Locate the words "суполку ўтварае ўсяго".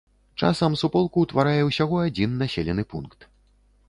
0.81-1.99